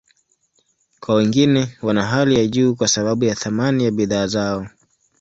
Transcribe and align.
Kwa 0.99 1.15
wengine, 1.15 1.77
wana 1.81 2.05
hali 2.05 2.35
ya 2.35 2.47
juu 2.47 2.75
kwa 2.75 2.87
sababu 2.87 3.23
ya 3.25 3.35
thamani 3.35 3.83
ya 3.85 3.91
bidhaa 3.91 4.27
zao. 4.27 4.67